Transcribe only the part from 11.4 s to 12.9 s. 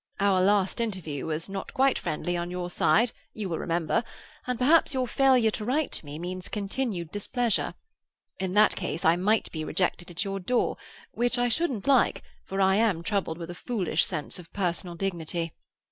shouldn't like, for I